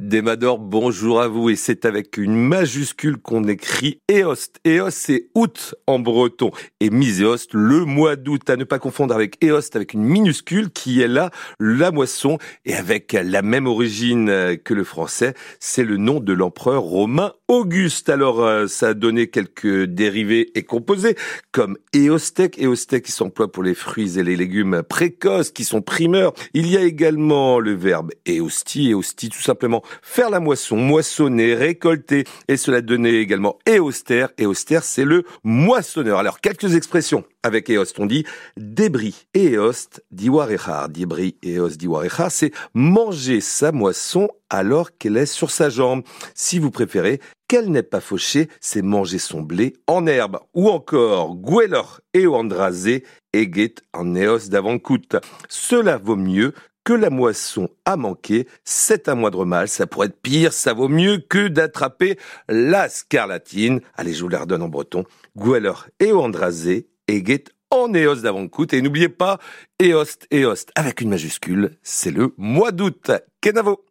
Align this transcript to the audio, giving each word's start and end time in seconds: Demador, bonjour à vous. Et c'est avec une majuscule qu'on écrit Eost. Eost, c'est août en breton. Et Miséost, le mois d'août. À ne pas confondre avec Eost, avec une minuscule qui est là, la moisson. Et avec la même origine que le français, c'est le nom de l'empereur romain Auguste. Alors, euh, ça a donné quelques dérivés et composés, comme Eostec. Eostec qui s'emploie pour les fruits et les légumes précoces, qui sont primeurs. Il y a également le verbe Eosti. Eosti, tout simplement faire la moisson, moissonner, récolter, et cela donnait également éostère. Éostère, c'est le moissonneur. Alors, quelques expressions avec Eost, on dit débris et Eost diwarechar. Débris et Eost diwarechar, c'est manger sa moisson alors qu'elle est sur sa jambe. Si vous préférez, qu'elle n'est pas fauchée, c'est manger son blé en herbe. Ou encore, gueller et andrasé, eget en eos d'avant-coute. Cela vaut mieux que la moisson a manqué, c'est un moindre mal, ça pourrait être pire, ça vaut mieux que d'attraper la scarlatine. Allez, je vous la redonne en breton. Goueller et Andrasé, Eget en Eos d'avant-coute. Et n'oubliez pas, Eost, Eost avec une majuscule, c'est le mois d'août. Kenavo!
Demador, 0.00 0.58
bonjour 0.58 1.20
à 1.20 1.28
vous. 1.28 1.50
Et 1.50 1.56
c'est 1.56 1.84
avec 1.84 2.16
une 2.16 2.34
majuscule 2.34 3.18
qu'on 3.18 3.44
écrit 3.44 4.00
Eost. 4.10 4.58
Eost, 4.66 4.96
c'est 4.96 5.28
août 5.34 5.74
en 5.86 5.98
breton. 5.98 6.50
Et 6.80 6.88
Miséost, 6.88 7.52
le 7.52 7.84
mois 7.84 8.16
d'août. 8.16 8.48
À 8.48 8.56
ne 8.56 8.64
pas 8.64 8.78
confondre 8.78 9.14
avec 9.14 9.36
Eost, 9.44 9.76
avec 9.76 9.92
une 9.92 10.02
minuscule 10.02 10.70
qui 10.70 11.02
est 11.02 11.08
là, 11.08 11.30
la 11.58 11.90
moisson. 11.90 12.38
Et 12.64 12.74
avec 12.74 13.12
la 13.12 13.42
même 13.42 13.66
origine 13.66 14.56
que 14.64 14.72
le 14.72 14.84
français, 14.84 15.34
c'est 15.58 15.84
le 15.84 15.98
nom 15.98 16.18
de 16.18 16.32
l'empereur 16.32 16.82
romain 16.82 17.34
Auguste. 17.48 18.08
Alors, 18.08 18.44
euh, 18.44 18.68
ça 18.68 18.88
a 18.88 18.94
donné 18.94 19.26
quelques 19.26 19.84
dérivés 19.84 20.50
et 20.54 20.62
composés, 20.62 21.16
comme 21.52 21.76
Eostec. 21.92 22.58
Eostec 22.58 23.04
qui 23.04 23.12
s'emploie 23.12 23.52
pour 23.52 23.64
les 23.64 23.74
fruits 23.74 24.18
et 24.18 24.22
les 24.22 24.36
légumes 24.36 24.82
précoces, 24.88 25.50
qui 25.50 25.64
sont 25.64 25.82
primeurs. 25.82 26.32
Il 26.54 26.70
y 26.70 26.76
a 26.76 26.82
également 26.82 27.58
le 27.58 27.74
verbe 27.74 28.12
Eosti. 28.26 28.92
Eosti, 28.92 29.28
tout 29.28 29.42
simplement 29.42 29.82
faire 30.02 30.30
la 30.30 30.40
moisson, 30.40 30.76
moissonner, 30.76 31.54
récolter, 31.54 32.24
et 32.48 32.56
cela 32.56 32.80
donnait 32.80 33.14
également 33.14 33.58
éostère. 33.66 34.30
Éostère, 34.38 34.84
c'est 34.84 35.04
le 35.04 35.24
moissonneur. 35.44 36.18
Alors, 36.18 36.40
quelques 36.40 36.74
expressions 36.74 37.24
avec 37.42 37.68
Eost, 37.70 37.98
on 37.98 38.06
dit 38.06 38.24
débris 38.56 39.26
et 39.34 39.54
Eost 39.54 40.04
diwarechar. 40.10 40.88
Débris 40.88 41.36
et 41.42 41.54
Eost 41.54 41.78
diwarechar, 41.78 42.30
c'est 42.30 42.52
manger 42.74 43.40
sa 43.40 43.72
moisson 43.72 44.28
alors 44.50 44.96
qu'elle 44.98 45.16
est 45.16 45.26
sur 45.26 45.50
sa 45.50 45.70
jambe. 45.70 46.02
Si 46.34 46.58
vous 46.58 46.70
préférez, 46.70 47.20
qu'elle 47.50 47.72
n'est 47.72 47.82
pas 47.82 48.00
fauchée, 48.00 48.48
c'est 48.60 48.80
manger 48.80 49.18
son 49.18 49.42
blé 49.42 49.72
en 49.88 50.06
herbe. 50.06 50.38
Ou 50.54 50.68
encore, 50.68 51.34
gueller 51.34 51.82
et 52.14 52.28
andrasé, 52.28 53.02
eget 53.32 53.82
en 53.92 54.14
eos 54.14 54.48
d'avant-coute. 54.48 55.16
Cela 55.48 55.98
vaut 55.98 56.14
mieux 56.14 56.54
que 56.84 56.92
la 56.92 57.10
moisson 57.10 57.68
a 57.84 57.96
manqué, 57.96 58.46
c'est 58.62 59.08
un 59.08 59.16
moindre 59.16 59.44
mal, 59.44 59.66
ça 59.66 59.88
pourrait 59.88 60.06
être 60.06 60.22
pire, 60.22 60.52
ça 60.52 60.74
vaut 60.74 60.86
mieux 60.86 61.18
que 61.18 61.48
d'attraper 61.48 62.20
la 62.48 62.88
scarlatine. 62.88 63.80
Allez, 63.96 64.14
je 64.14 64.22
vous 64.22 64.28
la 64.28 64.42
redonne 64.42 64.62
en 64.62 64.68
breton. 64.68 65.02
Goueller 65.36 65.72
et 65.98 66.12
Andrasé, 66.12 66.86
Eget 67.08 67.46
en 67.72 67.92
Eos 67.92 68.22
d'avant-coute. 68.22 68.74
Et 68.74 68.80
n'oubliez 68.80 69.08
pas, 69.08 69.40
Eost, 69.82 70.28
Eost 70.32 70.70
avec 70.76 71.00
une 71.00 71.10
majuscule, 71.10 71.78
c'est 71.82 72.12
le 72.12 72.32
mois 72.36 72.70
d'août. 72.70 73.10
Kenavo! 73.40 73.89